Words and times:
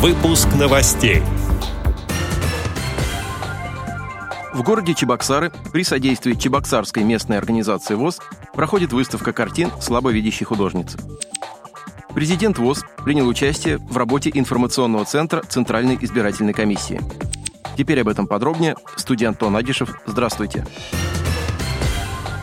Выпуск 0.00 0.48
новостей. 0.58 1.20
В 4.54 4.62
городе 4.62 4.94
Чебоксары 4.94 5.52
при 5.74 5.84
содействии 5.84 6.32
Чебоксарской 6.32 7.02
местной 7.02 7.36
организации 7.36 7.96
ВОЗ 7.96 8.20
проходит 8.54 8.94
выставка 8.94 9.34
картин 9.34 9.70
слабовидящей 9.78 10.46
художницы. 10.46 10.96
Президент 12.14 12.56
ВОЗ 12.56 12.82
принял 13.04 13.28
участие 13.28 13.76
в 13.76 13.94
работе 13.98 14.30
информационного 14.32 15.04
центра 15.04 15.42
Центральной 15.42 15.98
избирательной 16.00 16.54
комиссии. 16.54 16.98
Теперь 17.76 18.00
об 18.00 18.08
этом 18.08 18.26
подробнее. 18.26 18.76
Студия 18.96 19.28
Антон 19.28 19.54
Агишев. 19.54 20.00
Здравствуйте. 20.06 20.66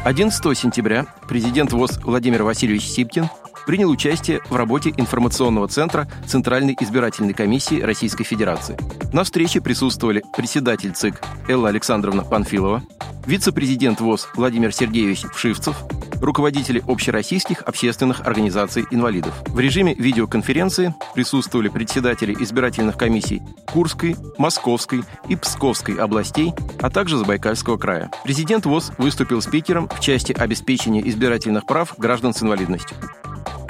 11 0.05 0.55
сентября 0.55 1.07
президент 1.27 1.73
ВОЗ 1.73 1.99
Владимир 2.03 2.43
Васильевич 2.43 2.83
Сипкин 2.83 3.29
принял 3.67 3.91
участие 3.91 4.39
в 4.49 4.55
работе 4.55 4.93
информационного 4.95 5.67
центра 5.67 6.07
Центральной 6.25 6.75
избирательной 6.79 7.33
комиссии 7.33 7.81
Российской 7.81 8.23
Федерации. 8.23 8.77
На 9.13 9.25
встрече 9.25 9.59
присутствовали 9.61 10.23
председатель 10.35 10.93
ЦИК 10.93 11.21
Элла 11.49 11.67
Александровна 11.67 12.23
Панфилова, 12.23 12.81
вице-президент 13.25 13.99
ВОЗ 13.99 14.29
Владимир 14.35 14.71
Сергеевич 14.71 15.23
Вшивцев, 15.33 15.75
руководители 16.21 16.81
общероссийских 16.87 17.61
общественных 17.63 18.21
организаций 18.25 18.85
инвалидов. 18.89 19.33
В 19.47 19.59
режиме 19.59 19.93
видеоконференции 19.93 20.95
присутствовали 21.13 21.67
председатели 21.67 22.33
избирательных 22.33 22.97
комиссий 22.97 23.41
Курской, 23.65 24.15
Московской 24.37 25.03
и 25.27 25.35
Псковской 25.35 25.95
областей, 25.95 26.53
а 26.79 26.89
также 26.89 27.17
Забайкальского 27.17 27.77
края. 27.77 28.09
Президент 28.23 28.65
ВОЗ 28.65 28.93
выступил 28.97 29.41
спикером 29.41 29.89
в 29.89 29.99
части 29.99 30.31
обеспечения 30.31 31.07
избирательных 31.07 31.65
прав 31.65 31.95
граждан 31.97 32.33
с 32.33 32.41
инвалидностью. 32.41 32.95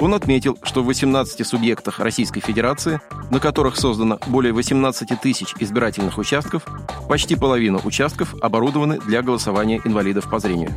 Он 0.00 0.14
отметил, 0.14 0.56
что 0.62 0.82
в 0.82 0.86
18 0.86 1.44
субъектах 1.46 1.98
Российской 1.98 2.40
Федерации, 2.40 3.00
на 3.30 3.40
которых 3.40 3.76
создано 3.76 4.20
более 4.28 4.52
18 4.52 5.20
тысяч 5.20 5.54
избирательных 5.58 6.18
участков, 6.18 6.64
почти 7.08 7.34
половина 7.34 7.78
участков 7.78 8.34
оборудованы 8.40 8.98
для 9.00 9.22
голосования 9.22 9.80
инвалидов 9.84 10.30
по 10.30 10.38
зрению. 10.38 10.70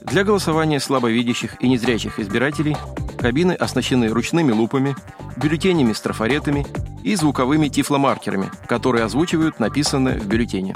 Для 0.00 0.24
голосования 0.24 0.80
слабовидящих 0.80 1.62
и 1.62 1.68
незрячих 1.68 2.18
избирателей 2.18 2.76
кабины 3.18 3.52
оснащены 3.52 4.08
ручными 4.08 4.52
лупами, 4.52 4.96
бюллетенями 5.36 5.92
с 5.92 6.00
трафаретами 6.00 6.66
и 7.04 7.14
звуковыми 7.14 7.68
тифломаркерами, 7.68 8.50
которые 8.66 9.04
озвучивают 9.04 9.60
написанное 9.60 10.18
в 10.18 10.26
бюллетене. 10.26 10.74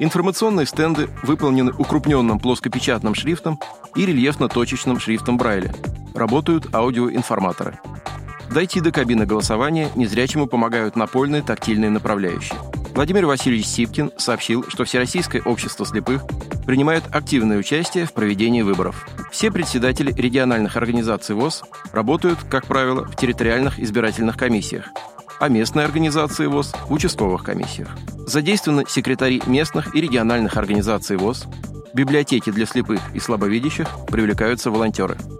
Информационные 0.00 0.66
стенды 0.66 1.08
выполнены 1.22 1.72
укрупненным 1.72 2.40
плоскопечатным 2.40 3.14
шрифтом 3.14 3.60
и 3.94 4.04
рельефно-точечным 4.04 4.98
шрифтом 4.98 5.38
Брайля– 5.38 5.72
работают 6.14 6.74
аудиоинформаторы. 6.74 7.78
Дойти 8.50 8.80
до 8.80 8.92
кабины 8.92 9.26
голосования 9.26 9.88
незрячему 9.96 10.46
помогают 10.46 10.96
напольные 10.96 11.42
тактильные 11.42 11.90
направляющие. 11.90 12.58
Владимир 12.94 13.26
Васильевич 13.26 13.66
Сипкин 13.66 14.12
сообщил, 14.16 14.64
что 14.68 14.84
Всероссийское 14.84 15.42
общество 15.42 15.84
слепых 15.84 16.22
принимает 16.64 17.02
активное 17.10 17.58
участие 17.58 18.06
в 18.06 18.12
проведении 18.12 18.62
выборов. 18.62 19.08
Все 19.32 19.50
председатели 19.50 20.12
региональных 20.12 20.76
организаций 20.76 21.34
ВОЗ 21.34 21.64
работают, 21.92 22.38
как 22.48 22.66
правило, 22.66 23.04
в 23.04 23.16
территориальных 23.16 23.80
избирательных 23.80 24.36
комиссиях, 24.36 24.90
а 25.40 25.48
местные 25.48 25.86
организации 25.86 26.46
ВОЗ– 26.46 26.72
в 26.88 26.92
участковых 26.92 27.42
комиссиях. 27.42 27.88
Задействованы 28.28 28.84
секретари 28.86 29.42
местных 29.46 29.96
и 29.96 30.00
региональных 30.00 30.56
организаций 30.56 31.16
ВОЗ, 31.16 31.46
библиотеки 31.94 32.50
для 32.50 32.66
слепых 32.66 33.00
и 33.12 33.18
слабовидящих 33.18 33.88
привлекаются 34.06 34.70
волонтеры– 34.70 35.16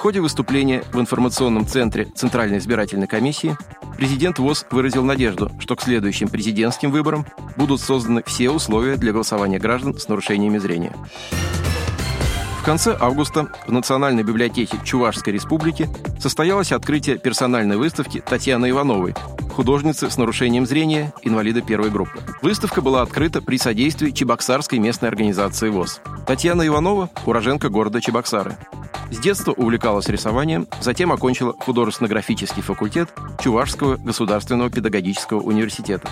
ходе 0.00 0.20
выступления 0.22 0.82
в 0.92 0.98
информационном 0.98 1.66
центре 1.66 2.06
Центральной 2.14 2.56
избирательной 2.56 3.06
комиссии 3.06 3.54
президент 3.98 4.38
ВОЗ 4.38 4.64
выразил 4.70 5.04
надежду, 5.04 5.52
что 5.58 5.76
к 5.76 5.82
следующим 5.82 6.28
президентским 6.28 6.90
выборам 6.90 7.26
будут 7.56 7.82
созданы 7.82 8.22
все 8.24 8.48
условия 8.50 8.96
для 8.96 9.12
голосования 9.12 9.58
граждан 9.58 9.98
с 9.98 10.08
нарушениями 10.08 10.56
зрения. 10.56 10.94
В 12.60 12.64
конце 12.64 12.96
августа 12.98 13.48
в 13.66 13.72
Национальной 13.72 14.22
библиотеке 14.22 14.78
Чувашской 14.84 15.34
республики 15.34 15.86
состоялось 16.18 16.72
открытие 16.72 17.18
персональной 17.18 17.76
выставки 17.76 18.22
Татьяны 18.26 18.70
Ивановой, 18.70 19.14
художницы 19.54 20.10
с 20.10 20.16
нарушением 20.16 20.64
зрения, 20.64 21.12
инвалида 21.22 21.60
первой 21.60 21.90
группы. 21.90 22.20
Выставка 22.40 22.80
была 22.80 23.02
открыта 23.02 23.42
при 23.42 23.58
содействии 23.58 24.12
Чебоксарской 24.12 24.78
местной 24.78 25.10
организации 25.10 25.68
ВОЗ. 25.68 26.00
Татьяна 26.26 26.66
Иванова– 26.66 27.10
уроженка 27.26 27.68
города 27.68 28.00
Чебоксары. 28.00 28.56
С 29.10 29.18
детства 29.18 29.52
увлекалась 29.52 30.08
рисованием, 30.08 30.68
затем 30.80 31.12
окончила 31.12 31.54
художественно-графический 31.58 32.62
факультет 32.62 33.12
Чувашского 33.40 33.96
государственного 33.96 34.70
педагогического 34.70 35.40
университета. 35.40 36.08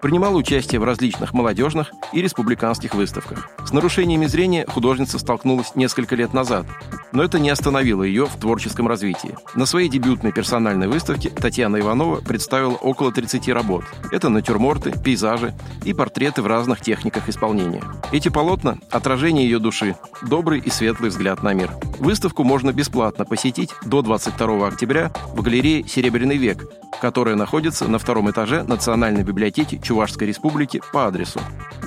Принимала 0.00 0.36
участие 0.36 0.80
в 0.80 0.84
различных 0.84 1.34
молодежных 1.34 1.92
и 2.14 2.22
республиканских 2.22 2.94
выставках. 2.94 3.50
С 3.66 3.72
нарушениями 3.72 4.24
зрения 4.24 4.64
художница 4.66 5.18
столкнулась 5.18 5.76
несколько 5.76 6.16
лет 6.16 6.32
назад, 6.32 6.64
но 7.12 7.22
это 7.22 7.38
не 7.38 7.50
остановило 7.50 8.02
ее 8.02 8.26
в 8.26 8.36
творческом 8.36 8.88
развитии. 8.88 9.36
На 9.54 9.66
своей 9.66 9.88
дебютной 9.88 10.32
персональной 10.32 10.88
выставке 10.88 11.30
Татьяна 11.30 11.80
Иванова 11.80 12.20
представила 12.20 12.74
около 12.74 13.12
30 13.12 13.48
работ. 13.48 13.84
Это 14.12 14.28
натюрморты, 14.28 14.92
пейзажи 14.92 15.54
и 15.84 15.92
портреты 15.92 16.42
в 16.42 16.46
разных 16.46 16.80
техниках 16.80 17.28
исполнения. 17.28 17.82
Эти 18.12 18.28
полотна– 18.28 18.78
отражение 18.90 19.44
ее 19.44 19.58
души, 19.58 19.96
добрый 20.22 20.60
и 20.60 20.70
светлый 20.70 21.10
взгляд 21.10 21.42
на 21.42 21.52
мир. 21.52 21.70
Выставку 21.98 22.44
можно 22.44 22.72
бесплатно 22.72 23.24
посетить 23.24 23.70
до 23.84 24.02
22 24.02 24.66
октября 24.66 25.12
в 25.34 25.42
галерее 25.42 25.86
«Серебряный 25.86 26.36
век», 26.36 26.64
которая 27.00 27.36
находится 27.36 27.88
на 27.88 27.98
втором 27.98 28.30
этаже 28.30 28.62
Национальной 28.62 29.22
библиотеки 29.22 29.80
Чувашской 29.82 30.28
Республики 30.28 30.80
по 30.92 31.06
адресу 31.06 31.40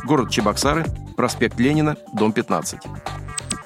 город 0.04 0.30
Чебоксары, 0.30 0.86
проспект 1.16 1.60
Ленина, 1.60 1.96
дом 2.14 2.34
15. 2.34 2.80